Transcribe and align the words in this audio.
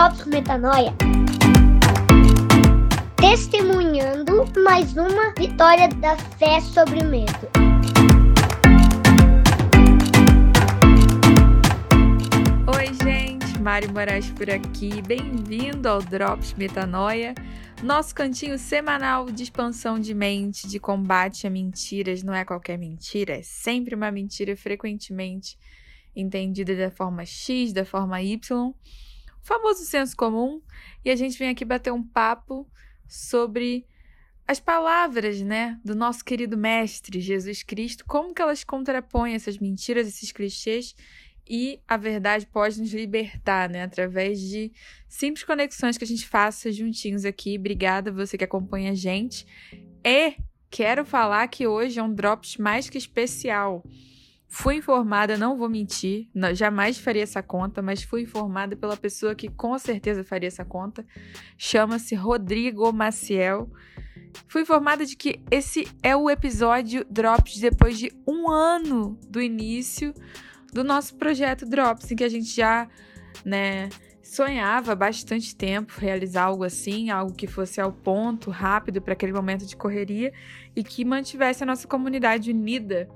Drops 0.00 0.24
Metanoia. 0.24 0.94
Testemunhando 3.16 4.46
mais 4.64 4.96
uma 4.96 5.34
vitória 5.34 5.88
da 5.88 6.16
fé 6.16 6.58
sobre 6.62 7.00
o 7.00 7.04
medo. 7.04 7.30
Oi, 12.74 12.86
gente, 13.04 13.58
Mari 13.58 13.88
Moraes 13.88 14.30
por 14.30 14.48
aqui. 14.48 15.02
Bem-vindo 15.02 15.86
ao 15.86 16.00
Drops 16.00 16.54
Metanoia, 16.54 17.34
nosso 17.82 18.14
cantinho 18.14 18.58
semanal 18.58 19.26
de 19.26 19.42
expansão 19.42 20.00
de 20.00 20.14
mente, 20.14 20.66
de 20.66 20.80
combate 20.80 21.46
a 21.46 21.50
mentiras. 21.50 22.22
Não 22.22 22.32
é 22.32 22.42
qualquer 22.42 22.78
mentira, 22.78 23.34
é 23.34 23.42
sempre 23.42 23.94
uma 23.94 24.10
mentira, 24.10 24.56
frequentemente 24.56 25.58
entendida 26.16 26.74
da 26.74 26.90
forma 26.90 27.26
X, 27.26 27.74
da 27.74 27.84
forma 27.84 28.22
Y 28.22 28.74
famoso 29.42 29.84
senso 29.84 30.16
comum, 30.16 30.60
e 31.04 31.10
a 31.10 31.16
gente 31.16 31.38
vem 31.38 31.48
aqui 31.48 31.64
bater 31.64 31.92
um 31.92 32.02
papo 32.02 32.68
sobre 33.08 33.86
as 34.46 34.58
palavras, 34.58 35.40
né, 35.40 35.78
do 35.84 35.94
nosso 35.94 36.24
querido 36.24 36.56
mestre 36.56 37.20
Jesus 37.20 37.62
Cristo, 37.62 38.04
como 38.04 38.34
que 38.34 38.42
elas 38.42 38.64
contrapõem 38.64 39.34
essas 39.34 39.58
mentiras, 39.58 40.08
esses 40.08 40.32
clichês 40.32 40.94
e 41.48 41.80
a 41.86 41.96
verdade 41.96 42.46
pode 42.46 42.80
nos 42.80 42.92
libertar, 42.92 43.68
né, 43.68 43.82
através 43.82 44.40
de 44.40 44.72
simples 45.08 45.44
conexões 45.44 45.98
que 45.98 46.04
a 46.04 46.06
gente 46.06 46.26
faça 46.26 46.70
juntinhos 46.70 47.24
aqui. 47.24 47.58
Obrigada 47.58 48.12
você 48.12 48.38
que 48.38 48.44
acompanha 48.44 48.92
a 48.92 48.94
gente. 48.94 49.44
E 50.04 50.36
quero 50.70 51.04
falar 51.04 51.48
que 51.48 51.66
hoje 51.66 51.98
é 51.98 52.02
um 52.02 52.14
drops 52.14 52.56
mais 52.56 52.88
que 52.88 52.98
especial. 52.98 53.84
Fui 54.52 54.74
informada, 54.74 55.38
não 55.38 55.56
vou 55.56 55.68
mentir, 55.68 56.28
jamais 56.54 56.98
faria 56.98 57.22
essa 57.22 57.40
conta, 57.40 57.80
mas 57.80 58.02
fui 58.02 58.22
informada 58.22 58.74
pela 58.74 58.96
pessoa 58.96 59.32
que 59.32 59.48
com 59.48 59.78
certeza 59.78 60.24
faria 60.24 60.48
essa 60.48 60.64
conta. 60.64 61.06
Chama-se 61.56 62.16
Rodrigo 62.16 62.92
Maciel. 62.92 63.70
Fui 64.48 64.62
informada 64.62 65.06
de 65.06 65.14
que 65.14 65.40
esse 65.52 65.86
é 66.02 66.16
o 66.16 66.28
episódio 66.28 67.06
Drops 67.08 67.60
depois 67.60 67.96
de 67.96 68.12
um 68.26 68.50
ano 68.50 69.16
do 69.28 69.40
início 69.40 70.12
do 70.72 70.82
nosso 70.82 71.14
projeto 71.14 71.64
Drops, 71.64 72.10
em 72.10 72.16
que 72.16 72.24
a 72.24 72.28
gente 72.28 72.52
já, 72.52 72.88
né, 73.44 73.88
sonhava 74.20 74.96
bastante 74.96 75.54
tempo 75.54 75.92
realizar 75.96 76.42
algo 76.44 76.64
assim, 76.64 77.08
algo 77.08 77.32
que 77.32 77.46
fosse 77.46 77.80
ao 77.80 77.92
ponto, 77.92 78.50
rápido 78.50 79.00
para 79.00 79.12
aquele 79.12 79.32
momento 79.32 79.64
de 79.64 79.76
correria 79.76 80.32
e 80.74 80.82
que 80.82 81.04
mantivesse 81.04 81.62
a 81.62 81.66
nossa 81.66 81.86
comunidade 81.86 82.50
unida 82.50 83.08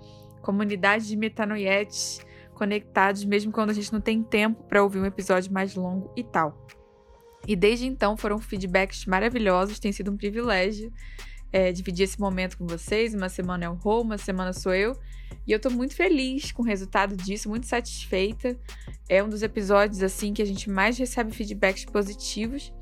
comunidade 0.44 1.08
de 1.08 1.16
metanoietes 1.16 2.24
conectados, 2.54 3.24
mesmo 3.24 3.50
quando 3.50 3.70
a 3.70 3.72
gente 3.72 3.92
não 3.92 4.00
tem 4.00 4.22
tempo 4.22 4.62
para 4.64 4.82
ouvir 4.82 5.00
um 5.00 5.06
episódio 5.06 5.52
mais 5.52 5.74
longo 5.74 6.12
e 6.16 6.22
tal. 6.22 6.66
E 7.46 7.56
desde 7.56 7.86
então 7.86 8.16
foram 8.16 8.38
feedbacks 8.38 9.06
maravilhosos, 9.06 9.78
tem 9.78 9.92
sido 9.92 10.10
um 10.10 10.16
privilégio 10.16 10.92
é, 11.52 11.70
dividir 11.70 12.04
esse 12.04 12.18
momento 12.18 12.58
com 12.58 12.66
vocês. 12.66 13.14
Uma 13.14 13.28
semana 13.28 13.64
é 13.64 13.68
o 13.68 13.74
Rô, 13.74 14.00
uma 14.00 14.18
semana 14.18 14.52
sou 14.52 14.74
eu. 14.74 14.98
E 15.46 15.52
eu 15.52 15.60
tô 15.60 15.70
muito 15.70 15.94
feliz 15.94 16.50
com 16.52 16.62
o 16.62 16.64
resultado 16.64 17.16
disso, 17.16 17.48
muito 17.48 17.66
satisfeita. 17.66 18.58
É 19.08 19.22
um 19.22 19.28
dos 19.28 19.42
episódios 19.42 20.02
assim 20.02 20.32
que 20.32 20.42
a 20.42 20.44
gente 20.44 20.68
mais 20.68 20.98
recebe 20.98 21.32
feedbacks 21.32 21.84
positivos. 21.84 22.72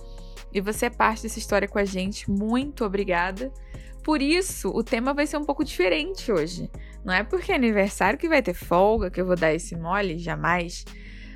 E 0.55 0.61
você 0.61 0.87
é 0.87 0.91
parte 0.91 1.23
dessa 1.23 1.39
história 1.39 1.69
com 1.69 1.79
a 1.79 1.85
gente. 1.85 2.31
Muito 2.31 2.85
obrigada. 2.85 3.53
Por 4.03 4.23
isso, 4.23 4.71
o 4.71 4.83
tema 4.83 5.13
vai 5.13 5.27
ser 5.27 5.37
um 5.37 5.45
pouco 5.45 5.65
diferente 5.65 6.33
hoje. 6.33 6.71
Não 7.05 7.13
é 7.13 7.25
porque 7.25 7.53
é 7.53 7.55
aniversário 7.55 8.19
que 8.19 8.29
vai 8.29 8.43
ter 8.43 8.55
folga 8.55 9.11
que 9.11 9.21
eu 9.21 9.27
vou 9.27 9.37
dar 9.37 9.53
esse 9.53 9.77
mole, 9.77 10.19
jamais. 10.19 10.85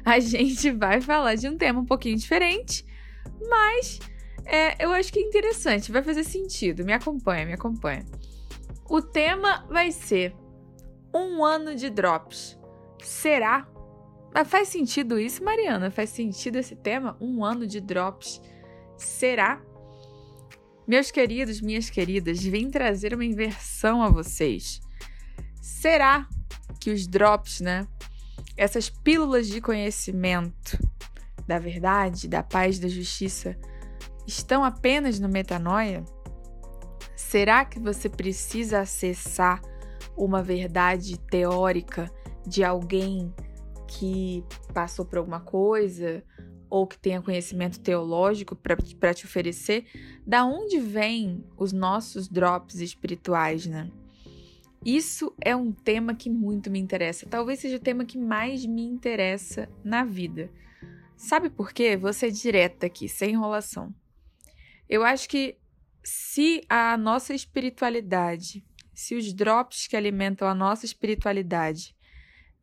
A 0.05 0.19
gente 0.21 0.71
vai 0.71 1.01
falar 1.01 1.35
de 1.35 1.49
um 1.49 1.57
tema 1.57 1.81
um 1.81 1.85
pouquinho 1.85 2.17
diferente, 2.17 2.85
mas 3.49 3.99
é, 4.45 4.85
eu 4.85 4.93
acho 4.93 5.13
que 5.13 5.19
é 5.19 5.23
interessante, 5.23 5.91
vai 5.91 6.03
fazer 6.03 6.23
sentido. 6.23 6.85
Me 6.85 6.93
acompanha, 6.93 7.45
me 7.45 7.53
acompanha. 7.53 8.07
O 8.89 9.03
tema 9.03 9.67
vai 9.69 9.91
ser 9.91 10.35
um 11.13 11.45
ano 11.45 11.75
de 11.75 11.91
drops. 11.91 12.57
Será? 13.03 13.67
Mas 14.33 14.49
faz 14.49 14.69
sentido 14.69 15.19
isso, 15.19 15.43
Mariana? 15.43 15.91
Faz 15.91 16.11
sentido 16.11 16.57
esse 16.57 16.77
tema? 16.77 17.17
Um 17.21 17.45
ano 17.45 17.67
de 17.67 17.81
drops. 17.81 18.41
Será? 18.97 19.61
Meus 20.87 21.11
queridos, 21.11 21.61
minhas 21.61 21.91
queridas, 21.91 22.41
vim 22.41 22.71
trazer 22.71 23.13
uma 23.13 23.25
inversão 23.25 24.03
a 24.03 24.09
vocês. 24.09 24.81
Será 25.67 26.29
que 26.79 26.93
os 26.93 27.09
drops, 27.09 27.61
né? 27.61 27.89
Essas 28.57 28.89
pílulas 28.89 29.49
de 29.49 29.61
conhecimento 29.61 30.79
da 31.45 31.59
verdade, 31.59 32.29
da 32.29 32.41
paz, 32.41 32.79
da 32.79 32.87
justiça, 32.87 33.59
estão 34.25 34.65
apenas 34.65 35.19
no 35.19 35.29
metanoia? 35.29 36.05
Será 37.17 37.65
que 37.65 37.81
você 37.81 38.09
precisa 38.09 38.79
acessar 38.79 39.61
uma 40.17 40.41
verdade 40.41 41.19
teórica 41.19 42.09
de 42.47 42.63
alguém 42.63 43.35
que 43.89 44.45
passou 44.73 45.05
por 45.05 45.19
alguma 45.19 45.41
coisa 45.41 46.23
ou 46.71 46.87
que 46.87 46.97
tenha 46.97 47.21
conhecimento 47.21 47.81
teológico 47.81 48.55
para 48.55 49.13
te 49.13 49.27
oferecer? 49.27 49.85
Da 50.25 50.45
onde 50.45 50.79
vêm 50.79 51.45
os 51.57 51.73
nossos 51.73 52.29
drops 52.29 52.77
espirituais, 52.77 53.67
né? 53.67 53.91
Isso 54.85 55.35
é 55.41 55.55
um 55.55 55.73
tema 55.73 56.15
que 56.15 56.31
muito 56.31 56.71
me 56.71 56.79
interessa. 56.79 57.27
Talvez 57.27 57.61
seja 57.61 57.77
o 57.77 57.81
tema 57.81 58.05
que 58.05 58.19
mais 58.19 58.65
me 58.65 58.83
interessa 58.83 59.69
na 59.85 60.05
vida. 60.05 60.51
Sabe 61.17 61.51
por 61.51 61.73
quê? 61.73 61.97
Vou 61.97 62.13
ser 62.13 62.31
direta 62.31 62.87
aqui, 62.87 63.09
sem 63.09 63.31
enrolação. 63.31 63.95
Eu 64.89 65.05
acho 65.05 65.29
que 65.29 65.57
se 66.05 66.63
a 66.69 66.97
nossa 66.97 67.35
espiritualidade, 67.35 68.65
se 68.95 69.15
os 69.15 69.33
drops 69.33 69.87
que 69.87 69.97
alimentam 69.97 70.47
a 70.47 70.55
nossa 70.55 70.87
espiritualidade 70.87 71.97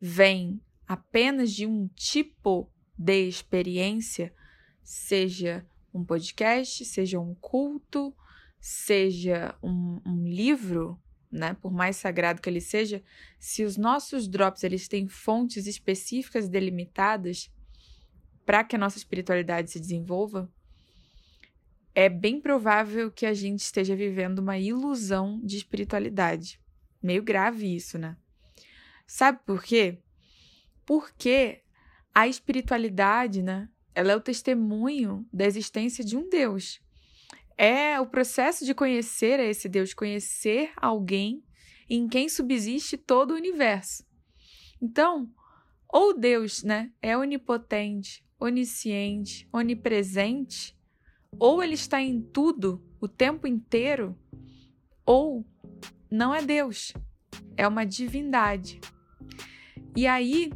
vêm 0.00 0.60
apenas 0.86 1.52
de 1.52 1.66
um 1.66 1.88
tipo 1.88 2.70
de 2.96 3.28
experiência, 3.28 4.32
seja 4.82 5.66
um 5.92 6.04
podcast, 6.04 6.84
seja 6.84 7.20
um 7.20 7.34
culto, 7.34 8.14
seja 8.60 9.54
um, 9.62 10.00
um 10.06 10.26
livro, 10.26 10.98
né, 11.34 11.56
por 11.60 11.72
mais 11.72 11.96
sagrado 11.96 12.40
que 12.40 12.48
ele 12.48 12.60
seja, 12.60 13.02
se 13.38 13.64
os 13.64 13.76
nossos 13.76 14.28
drops 14.28 14.62
eles 14.62 14.86
têm 14.86 15.08
fontes 15.08 15.66
específicas 15.66 16.48
delimitadas 16.48 17.50
para 18.46 18.62
que 18.62 18.76
a 18.76 18.78
nossa 18.78 18.98
espiritualidade 18.98 19.70
se 19.70 19.80
desenvolva, 19.80 20.50
é 21.92 22.08
bem 22.08 22.40
provável 22.40 23.10
que 23.10 23.26
a 23.26 23.34
gente 23.34 23.60
esteja 23.60 23.96
vivendo 23.96 24.38
uma 24.38 24.58
ilusão 24.58 25.40
de 25.42 25.56
espiritualidade. 25.56 26.60
Meio 27.02 27.22
grave 27.22 27.74
isso, 27.74 27.98
né? 27.98 28.16
Sabe 29.06 29.40
por 29.44 29.62
quê? 29.62 29.98
Porque 30.86 31.62
a 32.14 32.28
espiritualidade, 32.28 33.42
né, 33.42 33.68
ela 33.94 34.12
é 34.12 34.16
o 34.16 34.20
testemunho 34.20 35.26
da 35.32 35.44
existência 35.44 36.04
de 36.04 36.16
um 36.16 36.28
Deus 36.28 36.83
é 37.56 38.00
o 38.00 38.06
processo 38.06 38.64
de 38.64 38.74
conhecer 38.74 39.38
a 39.40 39.44
esse 39.44 39.68
Deus, 39.68 39.94
conhecer 39.94 40.72
alguém 40.76 41.42
em 41.88 42.08
quem 42.08 42.28
subsiste 42.28 42.96
todo 42.96 43.32
o 43.32 43.36
universo. 43.36 44.04
Então, 44.80 45.30
ou 45.88 46.18
Deus, 46.18 46.62
né, 46.62 46.90
é 47.00 47.16
onipotente, 47.16 48.24
onisciente, 48.38 49.48
onipresente, 49.52 50.76
ou 51.38 51.62
ele 51.62 51.74
está 51.74 52.00
em 52.00 52.20
tudo 52.20 52.84
o 53.00 53.08
tempo 53.08 53.46
inteiro, 53.46 54.18
ou 55.04 55.44
não 56.10 56.34
é 56.34 56.42
Deus, 56.42 56.92
é 57.56 57.66
uma 57.66 57.84
divindade. 57.84 58.80
E 59.96 60.06
aí, 60.06 60.52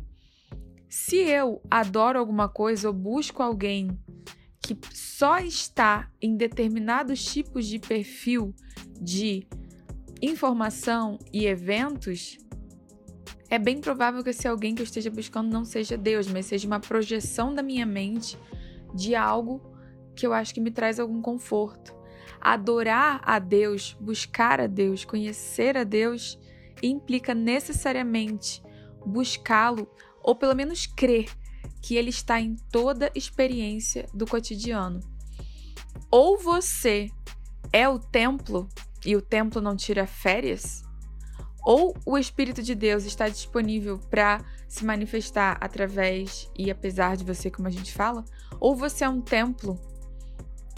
se 0.89 1.17
eu 1.17 1.63
adoro 1.71 2.19
alguma 2.19 2.49
coisa 2.49 2.89
ou 2.89 2.95
busco 2.95 3.43
alguém 3.43 3.89
que 4.75 4.77
só 4.93 5.39
está 5.39 6.11
em 6.21 6.37
determinados 6.37 7.25
tipos 7.25 7.67
de 7.67 7.79
perfil 7.79 8.55
de 9.01 9.47
informação 10.21 11.19
e 11.33 11.47
eventos, 11.47 12.37
é 13.49 13.59
bem 13.59 13.81
provável 13.81 14.23
que 14.23 14.29
esse 14.29 14.47
alguém 14.47 14.75
que 14.75 14.83
eu 14.83 14.85
esteja 14.85 15.11
buscando 15.11 15.51
não 15.51 15.65
seja 15.65 15.97
Deus, 15.97 16.29
mas 16.29 16.45
seja 16.47 16.67
uma 16.67 16.81
projeção 16.81 17.55
da 17.55 17.63
minha 17.63 17.87
mente 17.87 18.37
de 18.95 19.15
algo 19.15 19.63
que 20.15 20.27
eu 20.27 20.35
acho 20.35 20.53
que 20.53 20.61
me 20.61 20.71
traz 20.71 21.01
algum 21.01 21.23
conforto. 21.23 21.95
Adorar 22.39 23.23
a 23.25 23.39
Deus, 23.39 23.97
buscar 23.99 24.61
a 24.61 24.67
Deus, 24.67 25.03
conhecer 25.03 25.79
a 25.79 25.85
Deus 25.85 26.39
implica 26.83 27.35
necessariamente 27.35 28.63
buscá-lo 29.05 29.91
ou 30.23 30.37
pelo 30.37 30.55
menos 30.55 30.87
crer 30.87 31.31
que 31.89 31.97
ele 31.97 32.11
está 32.11 32.39
em 32.39 32.55
toda 32.71 33.11
experiência 33.15 34.07
do 34.13 34.27
cotidiano. 34.27 35.01
Ou 36.11 36.37
você 36.37 37.09
é 37.73 37.89
o 37.89 37.99
templo 37.99 38.69
e 39.07 39.17
o 39.17 39.23
templo 39.23 39.63
não 39.63 39.75
tira 39.75 40.07
férias, 40.07 40.83
ou 41.65 41.97
o 42.05 42.19
Espírito 42.19 42.63
de 42.63 42.75
Deus 42.75 43.05
está 43.05 43.27
disponível 43.27 43.99
para 44.11 44.45
se 44.69 44.85
manifestar 44.85 45.57
através 45.63 46.51
e 46.59 46.71
apesar 46.71 47.17
de 47.17 47.25
você, 47.25 47.51
como 47.51 47.69
a 47.69 47.71
gente 47.71 47.95
fala, 47.95 48.23
Ou 48.61 48.77
você 48.77 49.05
é 49.05 49.09
um 49.09 49.23
templo 49.23 49.81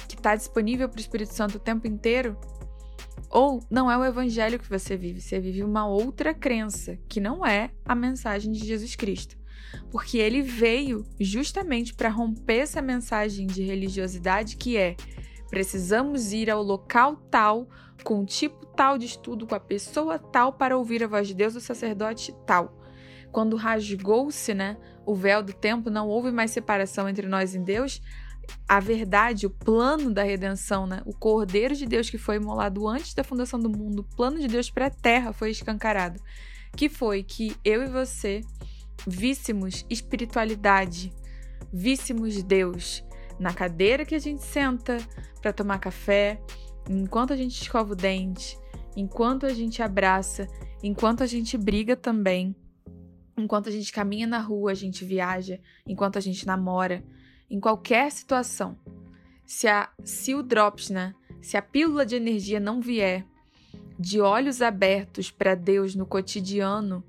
que 0.07 0.15
está 0.15 0.37
disponível 0.37 0.89
para 0.89 0.99
o 0.99 1.01
Espírito 1.01 1.35
Santo 1.35 1.57
o 1.57 1.61
tempo 1.61 1.89
inteiro, 1.89 2.39
ou 3.29 3.61
não 3.69 3.91
é 3.91 3.99
o 3.99 4.05
evangelho 4.05 4.61
que 4.61 4.71
você 4.71 4.97
vive, 4.97 5.21
você 5.21 5.41
vive 5.41 5.65
uma 5.65 5.89
outra 5.89 6.33
crença, 6.33 6.97
que 7.09 7.19
não 7.21 7.45
é 7.45 7.73
a 7.85 7.97
mensagem 7.97 8.53
de 8.53 8.65
Jesus 8.65 8.95
Cristo. 8.95 9.40
Porque 9.91 10.19
ele 10.19 10.43
veio 10.43 11.05
justamente 11.19 11.95
para 11.95 12.09
romper 12.09 12.59
essa 12.59 12.81
mensagem 12.81 13.47
de 13.47 13.63
religiosidade 13.63 14.57
que 14.57 14.77
é 14.77 14.97
precisamos 15.51 16.33
ir 16.33 16.49
ao 16.49 16.63
local 16.63 17.17
tal, 17.29 17.69
com 18.05 18.21
o 18.21 18.25
tipo 18.25 18.65
tal 18.67 18.97
de 18.97 19.07
estudo, 19.07 19.47
com 19.47 19.55
a 19.55 19.61
pessoa 19.61 20.19
tal 20.19 20.53
para 20.53 20.79
ouvir 20.79 21.03
a 21.03 21.09
voz 21.09 21.27
de 21.27 21.35
Deus, 21.35 21.57
o 21.57 21.61
sacerdote 21.61 22.33
tal. 22.47 22.81
Quando 23.33 23.57
rasgou-se, 23.57 24.55
né, 24.55 24.77
o 25.05 25.15
véu 25.15 25.43
do 25.43 25.53
tempo, 25.53 25.91
não 25.91 26.09
houve 26.09 26.31
mais 26.31 26.51
separação 26.51 27.09
entre 27.09 27.27
nós 27.27 27.55
e 27.55 27.59
Deus. 27.59 28.01
A 28.69 28.81
verdade, 28.81 29.47
o 29.47 29.51
plano 29.51 30.13
da 30.13 30.23
redenção, 30.23 30.87
né, 30.87 31.03
o 31.05 31.13
Cordeiro 31.13 31.75
de 31.75 31.87
Deus 31.87 32.09
que 32.09 32.19
foi 32.19 32.37
imolado 32.37 32.89
antes 32.89 33.15
da 33.15 33.23
fundação 33.23 33.61
do 33.61 33.71
mundo, 33.71 34.01
o 34.01 34.17
plano 34.17 34.39
de 34.39 34.49
Deus 34.49 34.71
para 34.71 34.87
a 34.87 34.91
terra 34.91 35.33
foi 35.33 35.51
escancarado. 35.51 36.21
Que 36.77 36.89
foi 36.89 37.23
que 37.23 37.57
eu 37.65 37.83
e 37.83 37.89
você 37.89 38.43
víssemos 39.07 39.85
espiritualidade, 39.89 41.13
víssemos 41.73 42.43
Deus 42.43 43.05
na 43.39 43.55
cadeira 43.55 44.05
que 44.05 44.15
a 44.15 44.19
gente 44.19 44.43
senta 44.43 44.99
para 45.41 45.53
tomar 45.53 45.79
café, 45.79 46.41
enquanto 46.89 47.33
a 47.33 47.37
gente 47.37 47.61
escova 47.61 47.93
o 47.93 47.97
dente, 47.97 48.59
enquanto 48.97 49.47
a 49.47 49.55
gente 49.55 49.83
abraça, 49.83 50.47
enquanto 50.83 51.23
a 51.23 51.27
gente 51.27 51.57
briga 51.57 51.97
também, 51.97 52.55
enquanto 53.37 53.69
a 53.69 53.73
gente 53.73 53.93
caminha 53.93 54.27
na 54.27 54.39
rua, 54.39 54.73
a 54.73 54.75
gente 54.75 55.05
viaja, 55.05 55.59
enquanto 55.87 56.19
a 56.19 56.21
gente 56.21 56.47
namora, 56.47 57.03
em 57.49 57.59
qualquer 57.59 58.11
situação. 58.13 58.79
Se, 59.47 59.67
a, 59.67 59.91
se 60.05 60.35
o 60.35 60.43
drops, 60.43 60.91
né? 60.91 61.15
Se 61.41 61.57
a 61.57 61.63
pílula 61.63 62.05
de 62.05 62.15
energia 62.15 62.61
não 62.61 62.81
vier 62.81 63.25
de 63.99 64.21
olhos 64.21 64.63
abertos 64.63 65.31
para 65.31 65.55
Deus 65.55 65.95
no 65.95 66.07
cotidiano, 66.07 67.03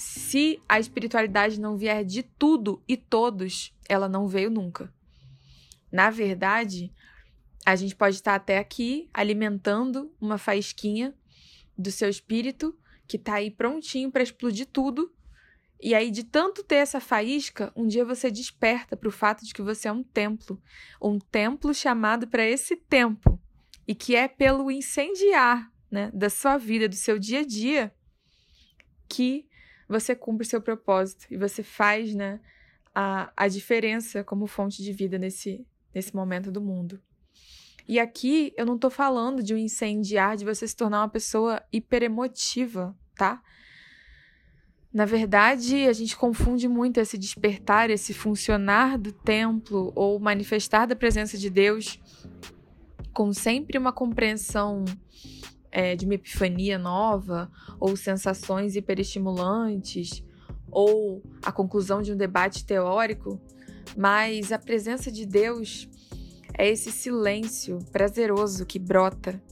se 0.00 0.58
a 0.66 0.80
espiritualidade 0.80 1.60
não 1.60 1.76
vier 1.76 2.02
de 2.06 2.22
tudo 2.22 2.82
e 2.88 2.96
todos, 2.96 3.74
ela 3.86 4.08
não 4.08 4.26
veio 4.26 4.48
nunca. 4.48 4.90
Na 5.92 6.08
verdade, 6.08 6.90
a 7.66 7.76
gente 7.76 7.94
pode 7.94 8.16
estar 8.16 8.34
até 8.34 8.56
aqui 8.56 9.10
alimentando 9.12 10.10
uma 10.18 10.38
faísquinha 10.38 11.14
do 11.76 11.90
seu 11.90 12.08
espírito 12.08 12.74
que 13.06 13.18
está 13.18 13.34
aí 13.34 13.50
prontinho 13.50 14.10
para 14.10 14.22
explodir 14.22 14.66
tudo. 14.72 15.12
E 15.78 15.94
aí, 15.94 16.10
de 16.10 16.24
tanto 16.24 16.64
ter 16.64 16.76
essa 16.76 16.98
faísca, 16.98 17.70
um 17.76 17.86
dia 17.86 18.04
você 18.04 18.30
desperta 18.30 18.96
para 18.96 19.08
o 19.08 19.12
fato 19.12 19.44
de 19.44 19.52
que 19.52 19.60
você 19.60 19.86
é 19.86 19.92
um 19.92 20.02
templo, 20.02 20.62
um 21.00 21.18
templo 21.18 21.74
chamado 21.74 22.26
para 22.26 22.46
esse 22.46 22.74
tempo, 22.74 23.38
e 23.86 23.94
que 23.94 24.16
é 24.16 24.28
pelo 24.28 24.70
incendiar 24.70 25.70
né, 25.90 26.10
da 26.14 26.30
sua 26.30 26.56
vida, 26.56 26.88
do 26.88 26.94
seu 26.94 27.18
dia 27.18 27.40
a 27.40 27.44
dia, 27.44 27.94
que 29.06 29.49
você 29.90 30.14
cumpre 30.14 30.46
seu 30.46 30.60
propósito 30.62 31.26
e 31.28 31.36
você 31.36 31.64
faz 31.64 32.14
né, 32.14 32.38
a, 32.94 33.32
a 33.36 33.48
diferença 33.48 34.22
como 34.22 34.46
fonte 34.46 34.84
de 34.84 34.92
vida 34.92 35.18
nesse, 35.18 35.66
nesse 35.92 36.14
momento 36.14 36.52
do 36.52 36.60
mundo. 36.60 37.02
E 37.88 37.98
aqui 37.98 38.54
eu 38.56 38.64
não 38.64 38.78
tô 38.78 38.88
falando 38.88 39.42
de 39.42 39.52
um 39.52 39.58
incendiar, 39.58 40.36
de 40.36 40.44
você 40.44 40.68
se 40.68 40.76
tornar 40.76 41.00
uma 41.00 41.08
pessoa 41.08 41.60
hiperemotiva, 41.72 42.96
tá? 43.16 43.42
Na 44.92 45.04
verdade, 45.04 45.86
a 45.86 45.92
gente 45.92 46.16
confunde 46.16 46.68
muito 46.68 46.98
esse 46.98 47.18
despertar, 47.18 47.90
esse 47.90 48.14
funcionar 48.14 48.96
do 48.96 49.10
templo 49.10 49.92
ou 49.96 50.20
manifestar 50.20 50.86
da 50.86 50.94
presença 50.94 51.36
de 51.36 51.50
Deus 51.50 51.98
com 53.12 53.32
sempre 53.32 53.76
uma 53.76 53.92
compreensão 53.92 54.84
é, 55.70 55.94
de 55.94 56.04
uma 56.04 56.14
epifania 56.14 56.78
nova, 56.78 57.50
ou 57.78 57.96
sensações 57.96 58.76
hiperestimulantes, 58.76 60.24
ou 60.70 61.22
a 61.42 61.52
conclusão 61.52 62.00
de 62.02 62.12
um 62.12 62.16
debate 62.16 62.64
teórico, 62.64 63.40
mas 63.96 64.52
a 64.52 64.58
presença 64.58 65.10
de 65.10 65.26
Deus 65.26 65.88
é 66.56 66.68
esse 66.68 66.92
silêncio 66.92 67.78
prazeroso 67.90 68.66
que 68.66 68.78
brota 68.78 69.42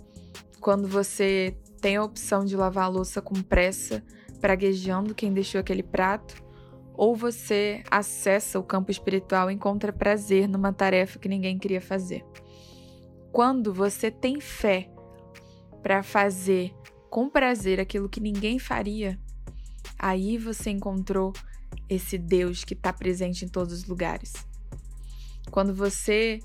quando 0.60 0.86
você 0.86 1.56
tem 1.80 1.96
a 1.96 2.04
opção 2.04 2.44
de 2.44 2.56
lavar 2.56 2.84
a 2.84 2.88
louça 2.88 3.22
com 3.22 3.34
pressa, 3.42 4.02
praguejando 4.40 5.14
quem 5.14 5.32
deixou 5.32 5.60
aquele 5.60 5.82
prato, 5.82 6.42
ou 6.94 7.14
você 7.14 7.82
acessa 7.90 8.58
o 8.58 8.62
campo 8.64 8.90
espiritual 8.90 9.50
e 9.50 9.54
encontra 9.54 9.92
prazer 9.92 10.48
numa 10.48 10.72
tarefa 10.72 11.18
que 11.18 11.28
ninguém 11.28 11.58
queria 11.58 11.80
fazer. 11.80 12.24
Quando 13.30 13.72
você 13.72 14.10
tem 14.10 14.40
fé 14.40 14.90
para 15.88 16.02
fazer 16.02 16.74
com 17.08 17.30
prazer 17.30 17.80
aquilo 17.80 18.10
que 18.10 18.20
ninguém 18.20 18.58
faria, 18.58 19.18
aí 19.98 20.36
você 20.36 20.68
encontrou 20.68 21.32
esse 21.88 22.18
Deus 22.18 22.62
que 22.62 22.74
está 22.74 22.92
presente 22.92 23.46
em 23.46 23.48
todos 23.48 23.72
os 23.72 23.84
lugares. 23.86 24.34
Quando 25.50 25.74
você 25.74 26.40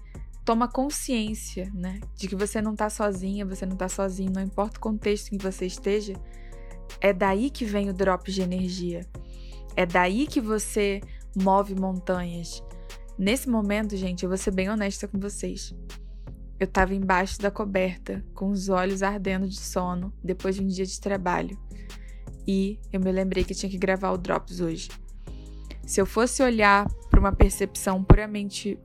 toma 0.45 0.65
consciência, 0.69 1.69
né, 1.73 1.99
de 2.15 2.29
que 2.29 2.37
você 2.37 2.61
não 2.61 2.71
está 2.71 2.89
sozinha, 2.89 3.45
você 3.45 3.65
não 3.65 3.73
está 3.73 3.89
sozinho, 3.89 4.31
não 4.31 4.41
importa 4.41 4.77
o 4.77 4.81
contexto 4.81 5.33
em 5.33 5.37
que 5.37 5.43
você 5.43 5.65
esteja, 5.65 6.13
é 7.01 7.11
daí 7.11 7.49
que 7.49 7.65
vem 7.65 7.89
o 7.89 7.93
drop 7.93 8.31
de 8.31 8.41
energia. 8.41 9.05
É 9.75 9.85
daí 9.85 10.25
que 10.25 10.39
você 10.39 11.01
move 11.35 11.75
montanhas. 11.75 12.63
Nesse 13.19 13.49
momento, 13.49 13.97
gente, 13.97 14.23
eu 14.23 14.29
vou 14.29 14.37
ser 14.37 14.51
bem 14.51 14.69
honesta 14.69 15.05
com 15.05 15.19
vocês. 15.19 15.75
Eu 16.63 16.65
estava 16.65 16.95
embaixo 16.95 17.41
da 17.41 17.51
coberta, 17.51 18.23
com 18.33 18.49
os 18.49 18.69
olhos 18.69 19.03
ardendo 19.03 19.49
de 19.49 19.59
sono, 19.59 20.13
depois 20.23 20.55
de 20.55 20.61
um 20.61 20.67
dia 20.67 20.85
de 20.85 20.97
trabalho. 20.97 21.59
E 22.47 22.79
eu 22.89 23.01
me 23.01 23.11
lembrei 23.11 23.43
que 23.43 23.53
tinha 23.53 23.69
que 23.69 23.77
gravar 23.77 24.11
o 24.11 24.17
Drops 24.17 24.61
hoje. 24.61 24.87
Se 25.85 25.99
eu 25.99 26.05
fosse 26.05 26.41
olhar 26.41 26.89
para 27.09 27.19
uma 27.19 27.33
percepção 27.33 28.01
puramente 28.01 28.79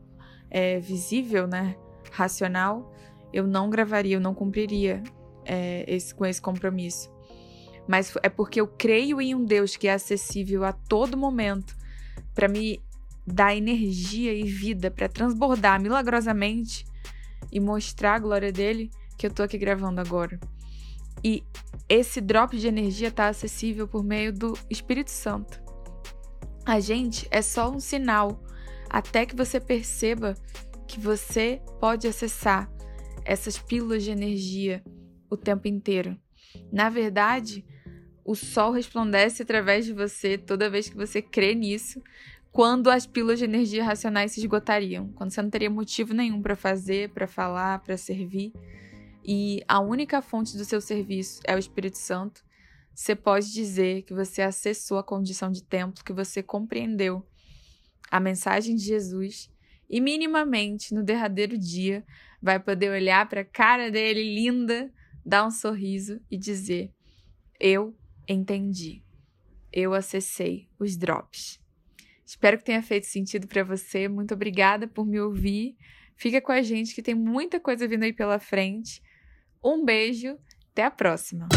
é, 0.51 0.81
visível, 0.81 1.47
né, 1.47 1.77
racional, 2.11 2.93
eu 3.33 3.47
não 3.47 3.71
gravaria, 3.71 4.17
eu 4.17 4.21
não 4.21 4.35
cumpriria 4.35 5.01
é, 5.45 5.85
esse, 5.87 6.13
com 6.13 6.27
esse 6.27 6.43
compromisso. 6.43 7.09
Mas 7.87 8.13
é 8.25 8.29
porque 8.29 8.61
eu 8.61 8.67
creio 8.67 9.21
em 9.21 9.37
um 9.37 9.45
Deus 9.45 9.77
que 9.77 9.87
é 9.87 9.93
acessível 9.93 10.65
a 10.65 10.73
todo 10.73 11.17
momento 11.17 11.77
para 12.35 12.49
me 12.49 12.83
dar 13.25 13.55
energia 13.55 14.35
e 14.35 14.43
vida, 14.43 14.91
para 14.91 15.09
transbordar 15.09 15.81
milagrosamente 15.81 16.85
e 17.53 17.61
mostrar 17.61 18.15
a 18.15 18.19
glória 18.19 18.53
dele 18.53 18.91
que 19.17 19.27
eu 19.27 19.31
tô 19.31 19.43
aqui 19.43 19.59
gravando 19.59 20.01
agora. 20.01 20.39
E 21.25 21.43
esse 21.89 22.21
drop 22.21 22.57
de 22.57 22.69
energia 22.69 23.09
está 23.09 23.29
acessível 23.29 23.89
por 23.89 24.05
meio 24.05 24.33
do 24.33 24.57
Espírito 24.71 25.11
Santo. 25.11 25.61
A 26.65 26.81
gente 26.81 27.27
é 27.31 27.43
só 27.43 27.71
um 27.71 27.81
sinal 27.81 28.43
até 28.91 29.27
que 29.27 29.35
você 29.35 29.59
perceba 29.59 30.35
que 30.87 31.01
você 31.01 31.61
pode 31.81 32.07
acessar 32.07 32.71
essas 33.25 33.59
pílulas 33.59 34.05
de 34.05 34.11
energia 34.11 34.83
o 35.31 35.37
tempo 35.37 35.69
inteiro. 35.69 36.17
Na 36.73 36.89
verdade, 36.89 37.65
o 38.25 38.35
sol 38.35 38.73
resplandece 38.73 39.43
através 39.43 39.85
de 39.87 39.93
você 39.93 40.37
toda 40.37 40.71
vez 40.71 40.89
que 40.89 40.97
você 40.97 41.21
crê 41.21 41.55
nisso, 41.55 42.03
quando 42.53 42.91
as 42.91 43.07
pílulas 43.07 43.39
de 43.39 43.45
energia 43.45 43.85
racionais 43.85 44.33
se 44.33 44.41
esgotariam, 44.41 45.13
quando 45.13 45.31
você 45.31 45.43
não 45.43 45.51
teria 45.51 45.71
motivo 45.71 46.15
nenhum 46.15 46.41
para 46.41 46.57
fazer, 46.57 47.11
para 47.11 47.27
falar, 47.27 47.81
para 47.81 47.97
servir, 47.97 48.53
e 49.25 49.63
a 49.69 49.79
única 49.81 50.23
fonte 50.23 50.57
do 50.57 50.65
seu 50.65 50.81
serviço 50.81 51.41
é 51.47 51.55
o 51.55 51.59
Espírito 51.59 51.99
Santo, 51.99 52.43
você 52.95 53.15
pode 53.15 53.53
dizer 53.53 54.03
que 54.03 54.13
você 54.13 54.43
acessou 54.43 54.99
a 54.99 55.05
condição 55.05 55.53
de 55.53 55.63
templo, 55.63 56.03
que 56.05 56.13
você 56.13 56.43
compreendeu 56.43 57.25
a 58.11 58.19
mensagem 58.19 58.75
de 58.75 58.83
Jesus 58.83 59.51
e 59.89 60.01
minimamente 60.01 60.95
no 60.95 61.03
derradeiro 61.03 61.57
dia 61.57 62.05
vai 62.43 62.59
poder 62.59 62.91
olhar 62.91 63.29
para 63.29 63.43
a 63.43 63.45
cara 63.45 63.91
dele 63.91 64.23
linda, 64.23 64.93
dar 65.25 65.47
um 65.47 65.51
sorriso 65.51 66.21
e 66.31 66.37
dizer: 66.37 66.93
Eu 67.61 67.97
entendi. 68.27 69.03
Eu 69.73 69.95
acessei 69.95 70.69
os 70.79 70.97
drops. 70.97 71.61
Espero 72.29 72.59
que 72.59 72.65
tenha 72.65 72.83
feito 72.83 73.07
sentido 73.07 73.49
para 73.49 73.65
você. 73.65 74.07
Muito 74.07 74.35
obrigada 74.35 74.87
por 74.87 75.07
me 75.07 75.19
ouvir. 75.19 75.79
Fica 76.15 76.43
com 76.43 76.53
a 76.53 76.61
gente 76.61 76.95
que 76.95 77.01
tem 77.01 77.15
muita 77.15 77.59
coisa 77.59 77.89
vindo 77.89 78.03
aí 78.03 78.13
pela 78.13 78.39
frente. 78.39 79.01
Um 79.65 79.83
beijo, 79.83 80.37
até 80.71 80.85
a 80.85 80.91
próxima. 80.91 81.49